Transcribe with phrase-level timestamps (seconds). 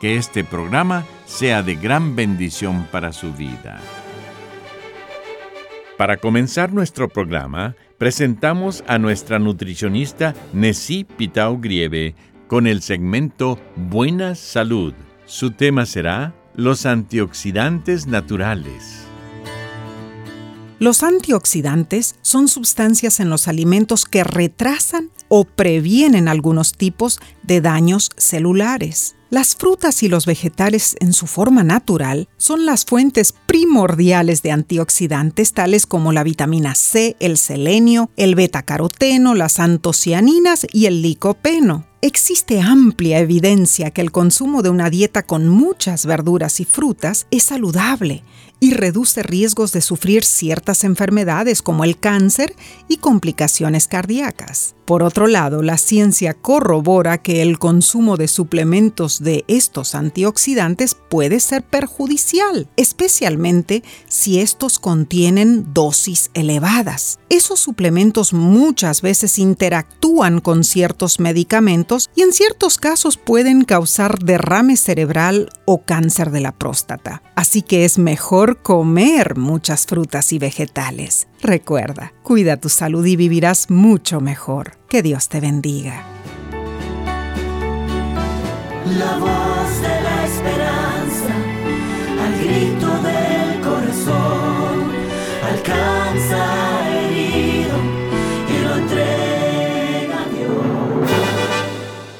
[0.00, 3.80] que este programa sea de gran bendición para su vida.
[5.96, 12.14] Para comenzar nuestro programa, presentamos a nuestra nutricionista Nessie Pitao Grieve
[12.48, 14.92] con el segmento Buena Salud.
[15.26, 19.04] Su tema será Los antioxidantes naturales.
[20.80, 28.10] Los antioxidantes son sustancias en los alimentos que retrasan o previenen algunos tipos de daños
[28.16, 29.16] celulares.
[29.34, 35.52] Las frutas y los vegetales en su forma natural son las fuentes primordiales de antioxidantes
[35.52, 41.84] tales como la vitamina C, el selenio, el betacaroteno, las antocianinas y el licopeno.
[42.00, 47.42] Existe amplia evidencia que el consumo de una dieta con muchas verduras y frutas es
[47.42, 48.22] saludable
[48.60, 52.54] y reduce riesgos de sufrir ciertas enfermedades como el cáncer
[52.86, 54.76] y complicaciones cardíacas.
[54.84, 61.40] Por otro lado, la ciencia corrobora que el consumo de suplementos de estos antioxidantes puede
[61.40, 67.18] ser perjudicial, especialmente si estos contienen dosis elevadas.
[67.30, 74.76] Esos suplementos muchas veces interactúan con ciertos medicamentos y en ciertos casos pueden causar derrame
[74.76, 77.22] cerebral o cáncer de la próstata.
[77.36, 81.26] Así que es mejor comer muchas frutas y vegetales.
[81.40, 84.73] Recuerda, cuida tu salud y vivirás mucho mejor.
[84.88, 86.04] Que Dios te bendiga.
[88.98, 91.34] La voz de la esperanza,
[92.22, 94.92] al grito del corazón,
[95.42, 97.76] alcanza herido
[98.48, 101.10] y lo entrega a Dios.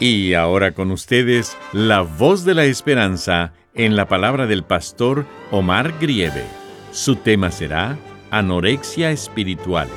[0.00, 5.94] Y ahora con ustedes, la voz de la esperanza en la palabra del pastor Omar
[6.00, 6.44] Grieve.
[6.92, 7.98] Su tema será
[8.30, 9.88] anorexia espiritual.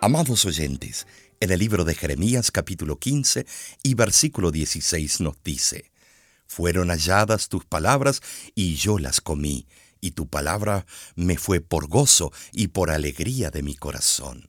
[0.00, 1.08] Amados oyentes,
[1.40, 3.46] en el libro de Jeremías capítulo 15
[3.82, 5.90] y versículo 16 nos dice,
[6.46, 8.22] Fueron halladas tus palabras
[8.54, 9.66] y yo las comí,
[10.00, 10.86] y tu palabra
[11.16, 14.48] me fue por gozo y por alegría de mi corazón.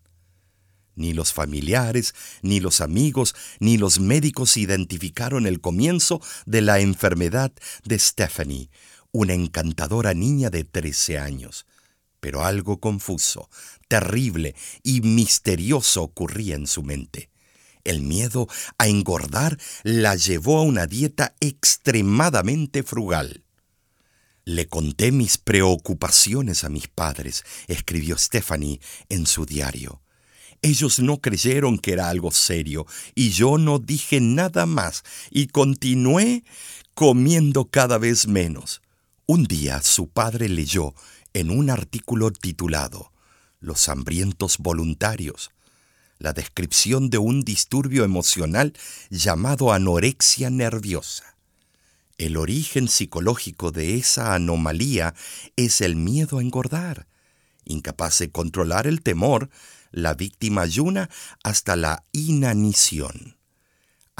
[0.94, 7.52] Ni los familiares, ni los amigos, ni los médicos identificaron el comienzo de la enfermedad
[7.84, 8.70] de Stephanie,
[9.12, 11.66] una encantadora niña de 13 años.
[12.19, 13.50] Pero algo confuso,
[13.88, 17.30] terrible y misterioso ocurría en su mente.
[17.84, 18.47] El miedo
[18.78, 23.44] a engordar la llevó a una dieta extremadamente frugal.
[24.46, 30.01] Le conté mis preocupaciones a mis padres, escribió Stephanie en su diario.
[30.62, 36.44] Ellos no creyeron que era algo serio y yo no dije nada más y continué
[36.94, 38.81] comiendo cada vez menos.
[39.25, 40.94] Un día su padre leyó
[41.34, 43.12] en un artículo titulado
[43.59, 45.51] Los hambrientos voluntarios
[46.19, 48.73] la descripción de un disturbio emocional
[49.09, 51.38] llamado anorexia nerviosa.
[52.18, 55.15] El origen psicológico de esa anomalía
[55.56, 57.07] es el miedo a engordar.
[57.63, 59.50] Incapaz de controlar el temor,
[59.92, 61.09] la víctima ayuna
[61.44, 63.38] hasta la inanición.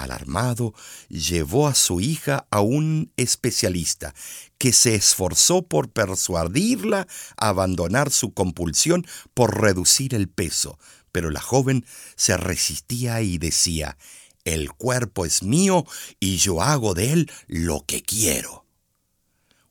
[0.04, 0.74] Alarmado,
[1.10, 4.14] llevó a su hija a un especialista
[4.58, 7.08] que se esforzó por persuadirla
[7.38, 10.78] a abandonar su compulsión por reducir el peso,
[11.12, 11.86] pero la joven
[12.16, 13.98] se resistía y decía,
[14.46, 15.86] el cuerpo es mío
[16.20, 18.66] y yo hago de él lo que quiero.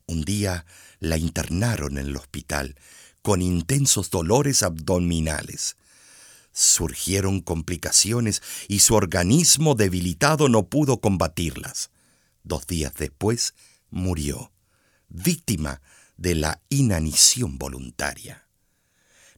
[0.06, 0.66] Un día
[1.00, 2.76] la internaron en el hospital
[3.22, 5.76] con intensos dolores abdominales.
[6.52, 11.90] Surgieron complicaciones y su organismo debilitado no pudo combatirlas.
[12.42, 13.54] Dos días después
[13.90, 14.52] murió,
[15.08, 15.80] víctima
[16.16, 18.48] de la inanición voluntaria.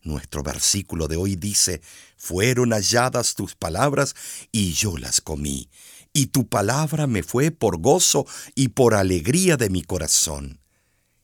[0.02, 1.82] Nuestro versículo de hoy dice,
[2.16, 4.14] fueron halladas tus palabras
[4.50, 5.68] y yo las comí,
[6.12, 10.59] y tu palabra me fue por gozo y por alegría de mi corazón.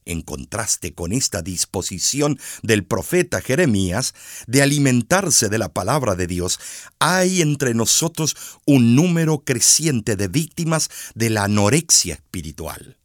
[0.06, 4.14] En contraste con esta disposición del profeta Jeremías
[4.46, 6.60] de alimentarse de la palabra de Dios,
[7.00, 12.96] hay entre nosotros un número creciente de víctimas de la anorexia espiritual.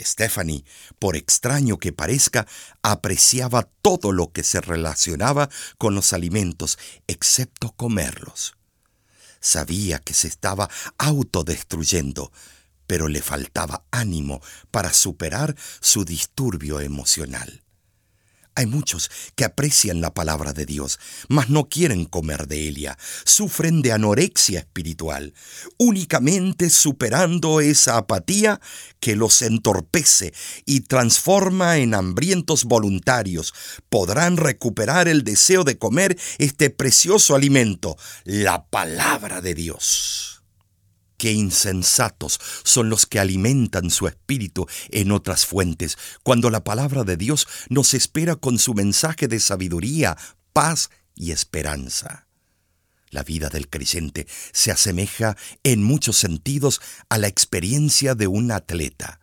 [0.00, 0.64] Stephanie,
[0.98, 2.48] por extraño que parezca,
[2.82, 8.56] apreciaba todo lo que se relacionaba con los alimentos, excepto comerlos.
[9.38, 10.68] Sabía que se estaba
[10.98, 12.32] autodestruyendo,
[12.92, 17.62] pero le faltaba ánimo para superar su disturbio emocional.
[18.54, 22.98] Hay muchos que aprecian la palabra de Dios, mas no quieren comer de ella.
[23.24, 25.32] Sufren de anorexia espiritual,
[25.78, 28.60] únicamente superando esa apatía
[29.00, 30.34] que los entorpece
[30.66, 33.54] y transforma en hambrientos voluntarios.
[33.88, 40.31] Podrán recuperar el deseo de comer este precioso alimento, la palabra de Dios.
[41.22, 47.16] Qué insensatos son los que alimentan su espíritu en otras fuentes, cuando la palabra de
[47.16, 50.18] Dios nos espera con su mensaje de sabiduría,
[50.52, 52.26] paz y esperanza.
[53.10, 59.20] La vida del creyente se asemeja en muchos sentidos a la experiencia de un atleta.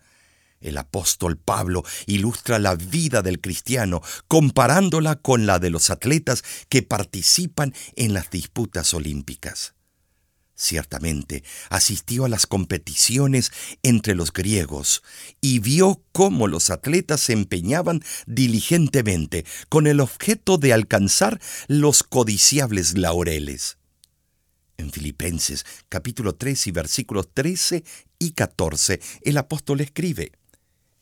[0.62, 6.81] El apóstol Pablo ilustra la vida del cristiano comparándola con la de los atletas que
[6.81, 9.74] participan en las disputas olímpicas.
[10.61, 15.03] Ciertamente asistió a las competiciones entre los griegos
[15.39, 21.39] y vio cómo los atletas se empeñaban diligentemente con el objeto de alcanzar
[21.69, 23.77] los codiciables laureles.
[24.75, 27.85] En Filipenses capítulo 3 y versículos 13
[28.19, 30.33] y 14 el apóstol escribe,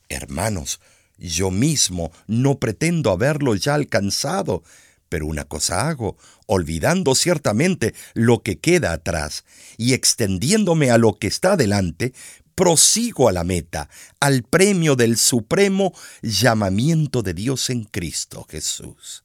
[0.08, 0.80] Hermanos,
[1.18, 4.62] yo mismo no pretendo haberlo ya alcanzado,
[5.10, 9.46] pero una cosa hago, olvidando ciertamente lo que queda atrás
[9.78, 12.14] y extendiéndome a lo que está delante,
[12.56, 13.90] prosigo a la meta,
[14.20, 15.94] al premio del supremo
[16.24, 19.24] llamamiento de Dios en Cristo Jesús.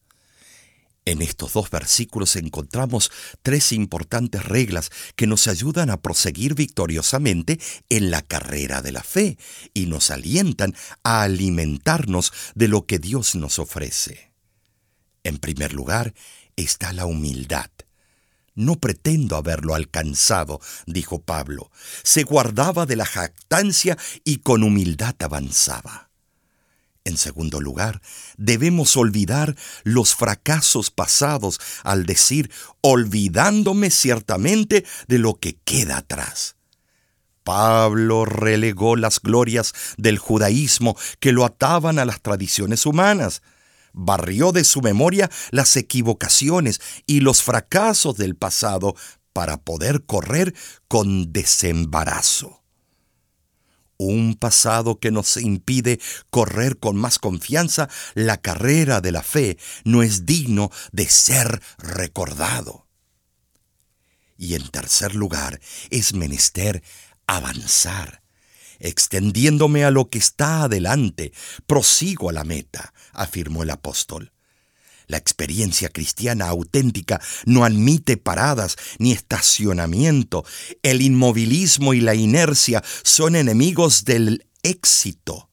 [1.05, 3.11] En estos dos versículos encontramos
[3.43, 7.59] tres importantes reglas que nos ayudan a proseguir victoriosamente
[7.89, 9.37] en la carrera de la fe
[9.75, 14.32] y nos alientan a alimentarnos de lo que Dios nos ofrece.
[15.25, 16.15] En primer lugar
[16.57, 17.71] está la humildad.
[18.55, 21.71] No pretendo haberlo alcanzado, dijo Pablo.
[22.03, 26.11] Se guardaba de la jactancia y con humildad avanzaba.
[27.05, 28.01] En segundo lugar,
[28.37, 36.57] debemos olvidar los fracasos pasados al decir, olvidándome ciertamente de lo que queda atrás.
[37.43, 43.43] Pablo relegó las glorias del judaísmo que lo ataban a las tradiciones humanas
[43.93, 48.95] barrió de su memoria las equivocaciones y los fracasos del pasado
[49.33, 50.55] para poder correr
[50.89, 52.63] con desembarazo.
[53.99, 56.01] Un pasado que nos impide
[56.31, 62.89] correr con más confianza la carrera de la fe no es digno de ser recordado.
[64.37, 65.61] Y en tercer lugar,
[65.91, 66.83] es menester
[67.29, 68.22] avanzar
[68.85, 71.33] Extendiéndome a lo que está adelante,
[71.69, 74.33] prosigo a la meta, afirmó el apóstol.
[75.07, 80.45] La experiencia cristiana auténtica no admite paradas ni estacionamiento.
[80.83, 85.49] El inmovilismo y la inercia son enemigos del éxito.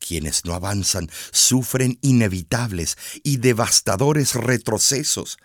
[0.00, 5.38] Quienes no avanzan sufren inevitables y devastadores retrocesos.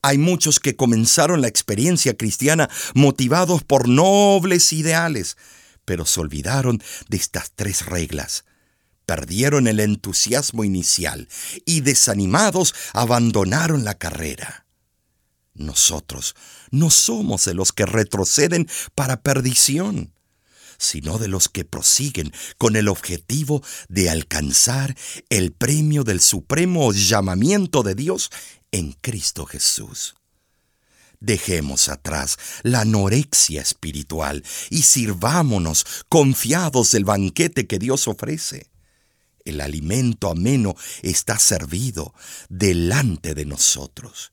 [0.00, 5.36] Hay muchos que comenzaron la experiencia cristiana motivados por nobles ideales,
[5.84, 8.44] pero se olvidaron de estas tres reglas.
[9.06, 11.28] Perdieron el entusiasmo inicial
[11.66, 14.66] y desanimados abandonaron la carrera.
[15.54, 16.34] Nosotros
[16.70, 20.12] no somos de los que retroceden para perdición,
[20.78, 24.96] sino de los que prosiguen con el objetivo de alcanzar
[25.28, 28.30] el premio del supremo llamamiento de Dios
[28.72, 30.16] en Cristo Jesús.
[31.24, 38.70] Dejemos atrás la anorexia espiritual y sirvámonos confiados del banquete que Dios ofrece.
[39.46, 42.12] El alimento ameno está servido
[42.50, 44.32] delante de nosotros.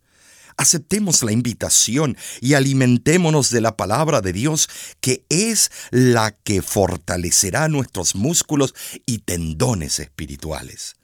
[0.57, 4.67] Aceptemos la invitación y alimentémonos de la palabra de Dios,
[4.99, 10.97] que es la que fortalecerá nuestros músculos y tendones espirituales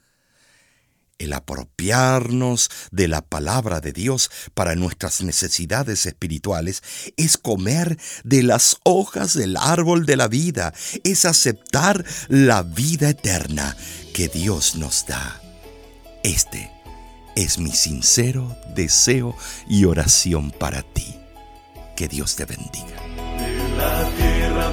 [1.18, 6.82] el apropiarnos de la palabra de Dios para nuestras necesidades espirituales
[7.16, 10.72] es comer de las hojas del árbol de la vida,
[11.04, 13.76] es aceptar la vida eterna
[14.14, 15.40] que Dios nos da.
[16.22, 16.70] Este
[17.36, 19.36] Es mi sincero deseo
[19.68, 21.14] y oración para ti.
[21.94, 22.96] Que Dios te bendiga.
[23.76, 24.72] la tierra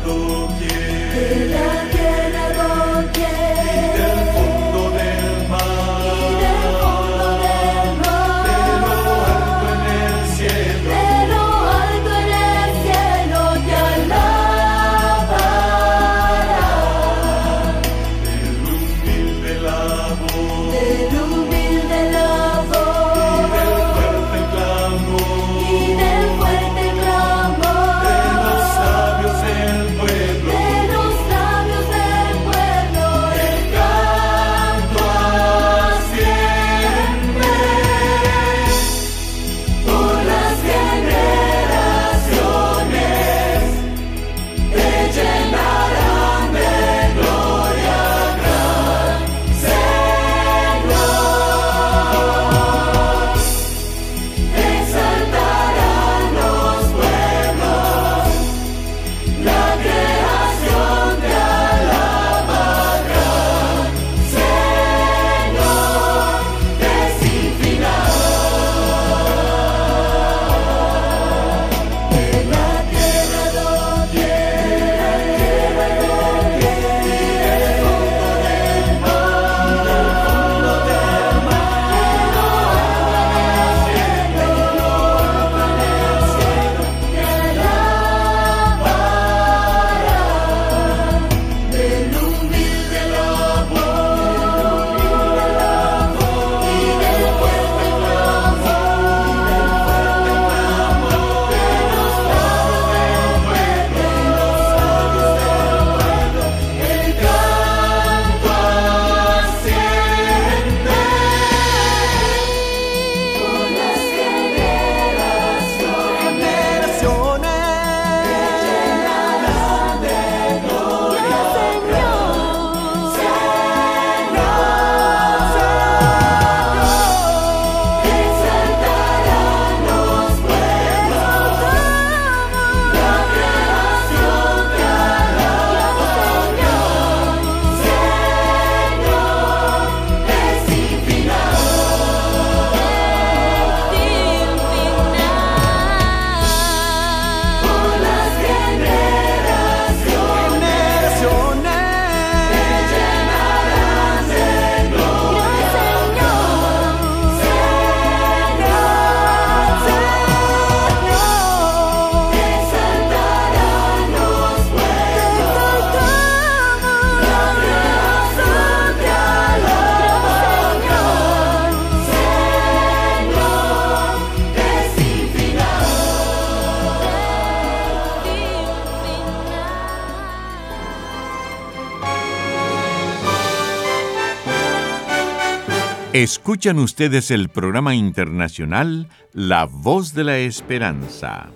[186.15, 191.49] Escuchan ustedes el programa internacional La Voz de la Esperanza.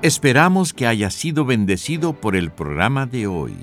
[0.00, 3.56] Esperamos que haya sido bendecido por el programa de hoy.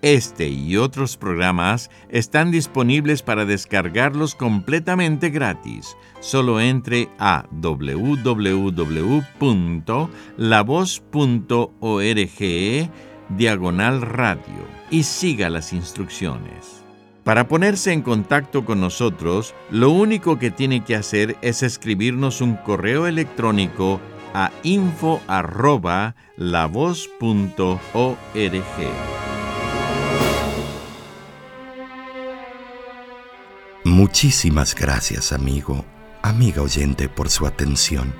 [0.00, 5.96] Este y otros programas están disponibles para descargarlos completamente gratis.
[6.18, 8.40] Solo entre a www.lavoz.org
[13.36, 16.81] diagonal radio y siga las instrucciones.
[17.24, 22.56] Para ponerse en contacto con nosotros, lo único que tiene que hacer es escribirnos un
[22.56, 24.00] correo electrónico
[24.34, 26.16] a info@lavoz.org.
[33.84, 35.84] Muchísimas gracias, amigo,
[36.22, 38.12] amiga oyente, por su atención.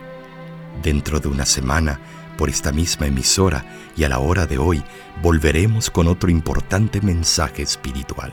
[0.80, 1.98] Dentro de una semana,
[2.38, 3.64] por esta misma emisora
[3.96, 4.84] y a la hora de hoy,
[5.22, 8.32] volveremos con otro importante mensaje espiritual.